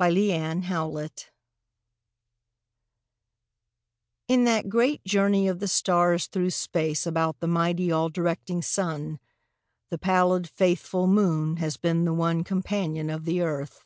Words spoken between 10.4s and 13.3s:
faithful Moon has been the one Companion of